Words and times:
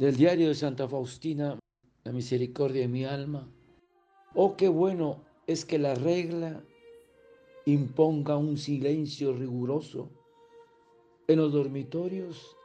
del 0.00 0.16
diario 0.16 0.48
de 0.48 0.54
Santa 0.54 0.88
Faustina, 0.88 1.58
la 2.04 2.12
misericordia 2.12 2.80
de 2.80 2.88
mi 2.88 3.04
alma. 3.04 3.46
Oh, 4.34 4.56
qué 4.56 4.66
bueno 4.66 5.22
es 5.46 5.66
que 5.66 5.78
la 5.78 5.94
regla 5.94 6.64
imponga 7.66 8.38
un 8.38 8.56
silencio 8.56 9.34
riguroso 9.34 10.08
en 11.28 11.36
los 11.36 11.52
dormitorios 11.52 12.56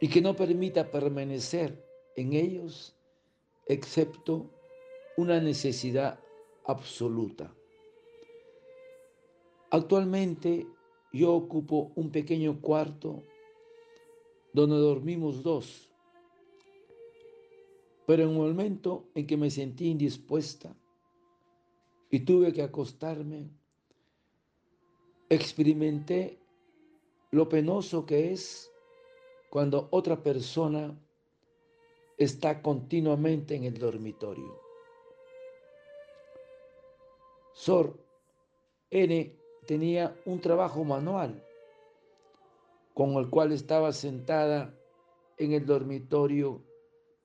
y 0.00 0.06
que 0.06 0.20
no 0.20 0.36
permita 0.36 0.88
permanecer 0.88 1.84
en 2.14 2.34
ellos 2.34 2.94
excepto 3.66 4.48
una 5.16 5.40
necesidad 5.40 6.20
absoluta. 6.64 7.52
Actualmente 9.72 10.64
yo 11.12 11.34
ocupo 11.34 11.90
un 11.96 12.12
pequeño 12.12 12.60
cuarto 12.60 13.24
donde 14.52 14.76
dormimos 14.76 15.42
dos 15.42 15.90
pero 18.06 18.22
en 18.22 18.30
un 18.30 18.36
momento 18.36 19.08
en 19.14 19.26
que 19.26 19.36
me 19.36 19.50
sentí 19.50 19.88
indispuesta 19.88 20.74
y 22.10 22.20
tuve 22.20 22.52
que 22.52 22.62
acostarme, 22.62 23.50
experimenté 25.28 26.38
lo 27.30 27.48
penoso 27.48 28.04
que 28.04 28.32
es 28.32 28.70
cuando 29.50 29.88
otra 29.90 30.22
persona 30.22 30.96
está 32.16 32.62
continuamente 32.62 33.56
en 33.56 33.64
el 33.64 33.78
dormitorio. 33.78 34.60
Sor 37.54 37.98
N 38.90 39.36
tenía 39.66 40.16
un 40.26 40.40
trabajo 40.40 40.84
manual 40.84 41.42
con 42.94 43.12
el 43.14 43.28
cual 43.30 43.52
estaba 43.52 43.92
sentada 43.92 44.74
en 45.36 45.52
el 45.52 45.66
dormitorio 45.66 46.62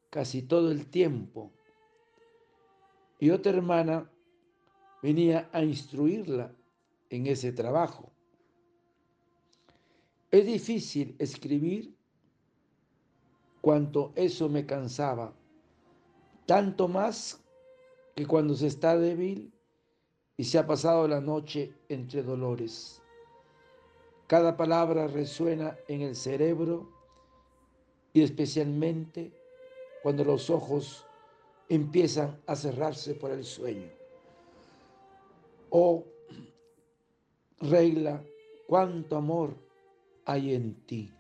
casi 0.09 0.41
todo 0.41 0.71
el 0.71 0.87
tiempo. 0.87 1.51
Y 3.19 3.31
otra 3.31 3.51
hermana 3.51 4.09
venía 5.01 5.49
a 5.51 5.63
instruirla 5.63 6.53
en 7.09 7.27
ese 7.27 7.51
trabajo. 7.51 8.11
Es 10.31 10.45
difícil 10.45 11.15
escribir 11.19 11.95
cuanto 13.61 14.13
eso 14.15 14.47
me 14.47 14.65
cansaba, 14.65 15.33
tanto 16.45 16.87
más 16.87 17.43
que 18.15 18.25
cuando 18.25 18.55
se 18.55 18.67
está 18.67 18.97
débil 18.97 19.51
y 20.37 20.43
se 20.43 20.57
ha 20.57 20.67
pasado 20.67 21.07
la 21.07 21.19
noche 21.19 21.73
entre 21.89 22.23
dolores. 22.23 23.01
Cada 24.27 24.55
palabra 24.55 25.07
resuena 25.07 25.75
en 25.87 26.01
el 26.01 26.15
cerebro 26.15 26.87
y 28.13 28.21
especialmente 28.21 29.33
cuando 30.01 30.23
los 30.23 30.49
ojos 30.49 31.05
empiezan 31.67 32.41
a 32.47 32.55
cerrarse 32.55 33.13
por 33.15 33.31
el 33.31 33.43
sueño. 33.43 33.89
Oh, 35.69 36.03
regla, 37.59 38.23
cuánto 38.67 39.17
amor 39.17 39.55
hay 40.25 40.55
en 40.55 40.85
ti. 40.85 41.13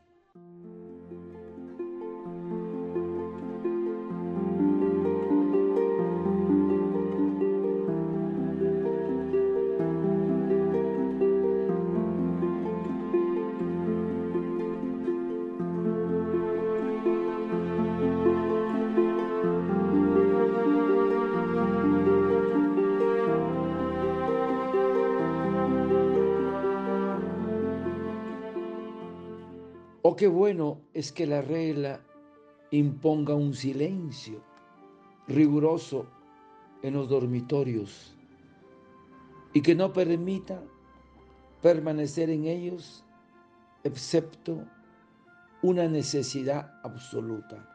Oh, 30.01 30.15
qué 30.15 30.27
bueno 30.27 30.79
es 30.93 31.11
que 31.11 31.27
la 31.27 31.41
regla 31.41 31.99
imponga 32.71 33.35
un 33.35 33.53
silencio 33.53 34.41
riguroso 35.27 36.07
en 36.81 36.93
los 36.93 37.09
dormitorios 37.09 38.15
y 39.53 39.61
que 39.61 39.75
no 39.75 39.91
permita 39.91 40.61
permanecer 41.61 42.29
en 42.29 42.45
ellos 42.45 43.03
excepto 43.83 44.63
una 45.61 45.87
necesidad 45.89 46.79
absoluta. 46.83 47.67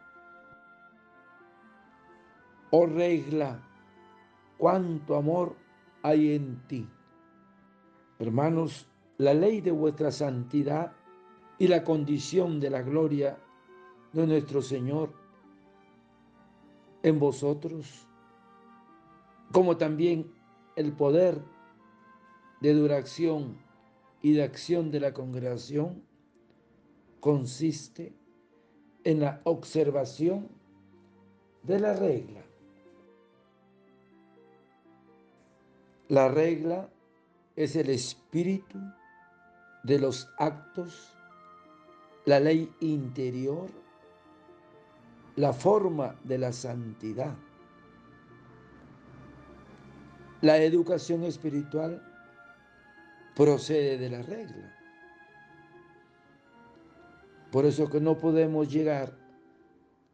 Oh 2.71 2.87
regla, 2.87 3.61
cuánto 4.57 5.17
amor 5.17 5.57
hay 6.03 6.35
en 6.35 6.67
ti. 6.69 6.89
Hermanos, 8.19 8.89
la 9.19 9.35
ley 9.35 9.61
de 9.61 9.73
vuestra 9.73 10.11
santidad 10.11 10.93
y 11.59 11.69
la 11.69 11.85
condición 11.85 12.61
de 12.61 12.71
la 12.71 12.83
gloria 12.83 13.39
de 14.13 14.27
nuestro 14.27 14.63
Señor 14.63 15.13
en 17.03 17.19
vosotros, 17.19 18.07
como 19.53 19.77
también 19.77 20.33
el 20.77 20.93
poder 20.93 21.41
de 22.61 22.73
duración 22.73 23.57
y 24.23 24.33
de 24.33 24.43
acción 24.43 24.91
de 24.91 25.01
la 25.01 25.13
congregación 25.13 26.03
consiste 27.21 28.15
en 29.05 29.21
la 29.21 29.41
observación 29.45 30.49
de 31.63 31.79
la 31.79 31.95
regla. 31.95 32.43
La 36.09 36.29
regla 36.29 36.89
es 37.57 37.77
el 37.77 37.91
espíritu 37.91 38.79
de 39.85 39.99
los 39.99 40.29
actos 40.39 41.14
la 42.25 42.41
ley 42.41 42.73
interior, 42.81 43.69
la 45.37 45.53
forma 45.53 46.17
de 46.25 46.39
la 46.39 46.53
santidad. 46.53 47.35
La 50.41 50.59
educación 50.59 51.25
espiritual 51.25 52.03
procede 53.35 53.99
de 53.99 54.11
la 54.11 54.23
regla. 54.23 54.75
Por 57.51 57.67
eso 57.67 57.89
que 57.89 58.01
no 58.01 58.19
podemos 58.19 58.73
llegar 58.73 59.17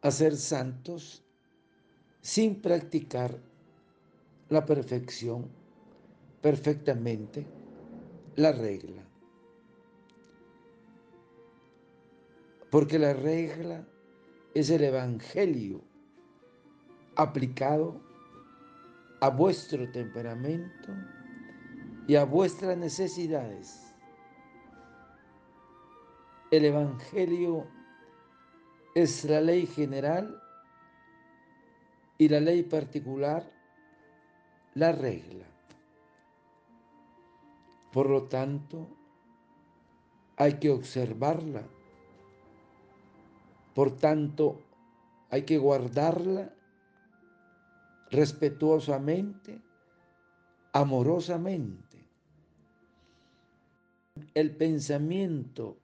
a 0.01 0.11
ser 0.11 0.35
santos 0.35 1.23
sin 2.21 2.61
practicar 2.61 3.37
la 4.49 4.65
perfección 4.65 5.49
perfectamente, 6.41 7.45
la 8.35 8.51
regla. 8.51 9.10
Porque 12.71 12.97
la 12.97 13.13
regla 13.13 13.85
es 14.53 14.69
el 14.69 14.85
Evangelio 14.85 15.81
aplicado 17.17 18.01
a 19.19 19.29
vuestro 19.29 19.91
temperamento 19.91 20.93
y 22.07 22.15
a 22.15 22.23
vuestras 22.23 22.77
necesidades. 22.77 23.93
El 26.49 26.63
Evangelio 26.63 27.67
es 28.95 29.25
la 29.25 29.41
ley 29.41 29.67
general 29.67 30.41
y 32.17 32.29
la 32.29 32.39
ley 32.39 32.63
particular, 32.63 33.51
la 34.75 34.93
regla. 34.93 35.45
Por 37.91 38.09
lo 38.09 38.23
tanto, 38.23 38.87
hay 40.37 40.53
que 40.53 40.69
observarla 40.69 41.63
por 43.73 43.95
tanto, 43.95 44.61
hay 45.29 45.43
que 45.43 45.57
guardarla 45.57 46.53
respetuosamente, 48.09 49.61
amorosamente. 50.73 52.05
El 54.33 54.55
pensamiento 54.55 55.77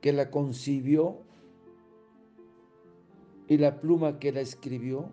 que 0.00 0.12
la 0.12 0.30
concibió 0.30 1.22
y 3.48 3.58
la 3.58 3.80
pluma 3.80 4.18
que 4.18 4.32
la 4.32 4.40
escribió 4.40 5.12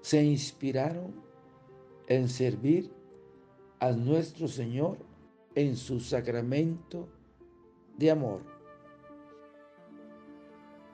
se 0.00 0.24
inspiraron 0.24 1.14
en 2.08 2.28
servir 2.28 2.92
a 3.78 3.92
nuestro 3.92 4.48
Señor 4.48 4.98
en 5.54 5.76
su 5.76 6.00
sacramento 6.00 7.08
de 7.96 8.10
amor 8.10 8.59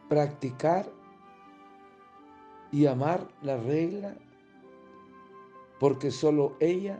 practicar 0.09 0.91
y 2.71 2.87
amar 2.87 3.29
la 3.43 3.57
regla, 3.57 4.17
porque 5.81 6.11
solo 6.11 6.57
ella 6.61 6.99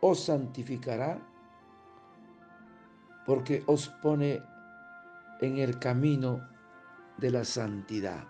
os 0.00 0.20
santificará, 0.24 1.18
porque 3.26 3.62
os 3.66 3.88
pone 4.02 4.40
en 5.40 5.58
el 5.58 5.78
camino 5.78 6.48
de 7.18 7.30
la 7.30 7.44
santidad. 7.44 8.24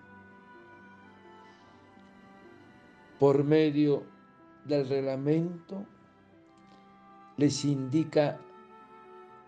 Por 3.18 3.44
medio 3.44 4.04
del 4.64 4.88
reglamento 4.88 5.84
les 7.36 7.64
indica 7.64 8.38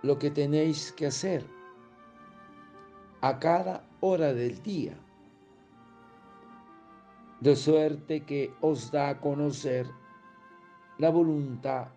lo 0.03 0.19
que 0.19 0.31
tenéis 0.31 0.93
que 0.93 1.07
hacer 1.07 1.45
a 3.21 3.39
cada 3.39 3.90
hora 4.01 4.33
del 4.33 4.63
día, 4.63 4.99
de 7.41 7.57
suerte 7.57 8.25
que 8.25 8.53
os 8.61 8.91
da 8.91 9.11
a 9.11 9.21
conocer 9.21 9.87
la 10.99 11.11
voluntad 11.11 11.89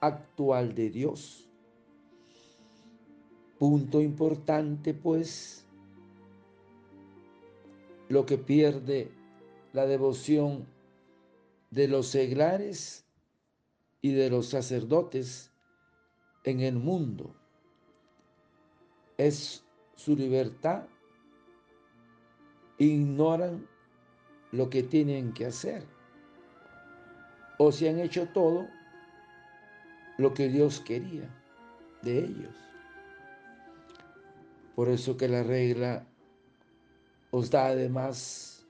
actual 0.00 0.74
de 0.74 0.90
Dios. 0.90 1.48
Punto 3.58 4.00
importante, 4.00 4.94
pues, 4.94 5.66
lo 8.08 8.26
que 8.26 8.38
pierde 8.38 9.10
la 9.72 9.86
devoción 9.86 10.66
de 11.70 11.88
los 11.88 12.06
seglares 12.08 13.04
y 14.00 14.12
de 14.12 14.30
los 14.30 14.46
sacerdotes 14.46 15.50
en 16.44 16.60
el 16.60 16.76
mundo 16.76 17.34
es 19.16 19.64
su 19.96 20.14
libertad. 20.14 20.86
Ignoran 22.86 23.66
lo 24.52 24.70
que 24.70 24.82
tienen 24.82 25.32
que 25.32 25.46
hacer. 25.46 25.84
O 27.58 27.72
si 27.72 27.88
han 27.88 27.98
hecho 27.98 28.28
todo 28.28 28.68
lo 30.18 30.34
que 30.34 30.48
Dios 30.48 30.80
quería 30.80 31.28
de 32.02 32.18
ellos. 32.18 32.54
Por 34.74 34.88
eso 34.88 35.16
que 35.16 35.28
la 35.28 35.42
regla 35.42 36.06
os 37.30 37.50
da 37.50 37.66
además 37.66 38.66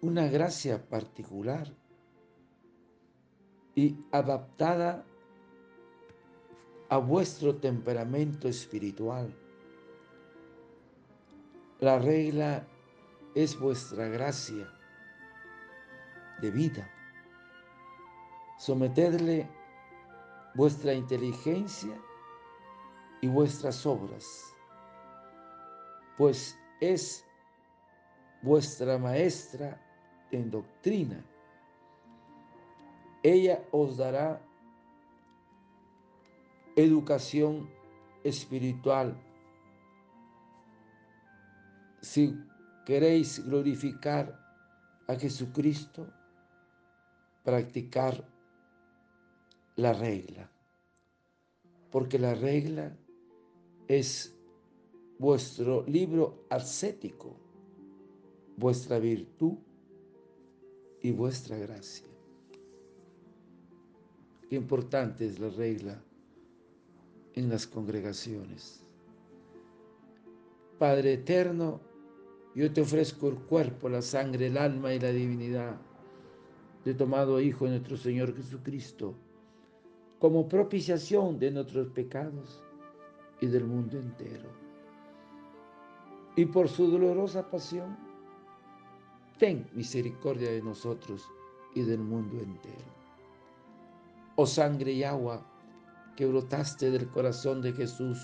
una 0.00 0.28
gracia 0.28 0.82
particular 0.88 1.68
y 3.74 3.96
adaptada 4.12 5.04
a 6.88 6.98
vuestro 6.98 7.56
temperamento 7.56 8.48
espiritual. 8.48 9.34
La 11.80 11.98
regla 11.98 12.66
es 13.34 13.58
vuestra 13.58 14.08
gracia 14.08 14.68
de 16.40 16.50
vida. 16.50 16.88
Sometedle 18.58 19.48
vuestra 20.54 20.94
inteligencia 20.94 22.00
y 23.20 23.26
vuestras 23.26 23.84
obras, 23.86 24.54
pues 26.16 26.56
es 26.80 27.26
vuestra 28.42 28.98
maestra 28.98 29.80
en 30.30 30.50
doctrina. 30.50 31.24
Ella 33.22 33.64
os 33.72 33.96
dará 33.96 34.40
educación 36.76 37.70
espiritual. 38.22 39.16
Si 42.02 42.36
queréis 42.84 43.44
glorificar 43.44 44.40
a 45.06 45.14
Jesucristo, 45.16 46.06
practicar 47.42 48.26
la 49.76 49.92
regla, 49.92 50.50
porque 51.90 52.18
la 52.18 52.34
regla 52.34 52.96
es 53.88 54.34
vuestro 55.18 55.84
libro 55.86 56.46
ascético, 56.50 57.36
vuestra 58.56 58.98
virtud 58.98 59.58
y 61.00 61.10
vuestra 61.12 61.56
gracia. 61.58 62.06
Qué 64.48 64.56
importante 64.56 65.26
es 65.26 65.38
la 65.38 65.48
regla 65.50 66.02
en 67.34 67.48
las 67.48 67.66
congregaciones. 67.66 68.84
Padre 70.78 71.14
eterno, 71.14 71.80
yo 72.54 72.72
te 72.72 72.80
ofrezco 72.80 73.28
el 73.28 73.36
cuerpo, 73.36 73.88
la 73.88 74.00
sangre, 74.00 74.46
el 74.46 74.56
alma 74.56 74.94
y 74.94 75.00
la 75.00 75.10
divinidad 75.10 75.76
de 76.84 76.94
tomado 76.94 77.40
Hijo 77.40 77.64
de 77.64 77.72
nuestro 77.72 77.96
Señor 77.96 78.36
Jesucristo, 78.36 79.14
como 80.18 80.48
propiciación 80.48 81.38
de 81.38 81.50
nuestros 81.50 81.88
pecados 81.88 82.62
y 83.40 83.46
del 83.46 83.64
mundo 83.64 83.98
entero. 83.98 84.48
Y 86.36 86.46
por 86.46 86.68
su 86.68 86.90
dolorosa 86.90 87.50
pasión, 87.50 87.96
ten 89.38 89.68
misericordia 89.72 90.50
de 90.50 90.62
nosotros 90.62 91.26
y 91.74 91.82
del 91.82 92.00
mundo 92.00 92.38
entero. 92.40 92.94
Oh 94.36 94.46
sangre 94.46 94.92
y 94.92 95.04
agua, 95.04 95.44
que 96.16 96.26
brotaste 96.26 96.90
del 96.90 97.08
corazón 97.08 97.62
de 97.62 97.72
Jesús 97.72 98.18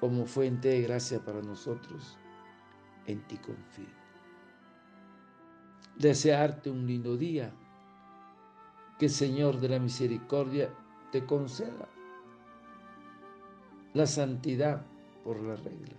como 0.00 0.26
fuente 0.26 0.68
de 0.68 0.82
gracia 0.82 1.24
para 1.24 1.42
nosotros, 1.42 2.16
en 3.06 3.20
ti 3.26 3.36
confío. 3.38 3.98
Desearte 5.96 6.70
un 6.70 6.86
lindo 6.86 7.16
día, 7.16 7.52
que 8.98 9.06
el 9.06 9.12
Señor 9.12 9.60
de 9.60 9.68
la 9.68 9.78
misericordia 9.78 10.74
te 11.12 11.24
conceda 11.24 11.88
la 13.94 14.06
santidad 14.06 14.84
por 15.24 15.40
la 15.40 15.56
regla, 15.56 15.96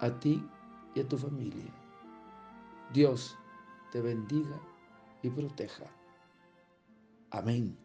a 0.00 0.10
ti 0.20 0.46
y 0.94 1.00
a 1.00 1.08
tu 1.08 1.16
familia. 1.16 1.72
Dios 2.92 3.36
te 3.90 4.00
bendiga 4.00 4.60
y 5.22 5.30
proteja. 5.30 5.86
Amén. 7.30 7.83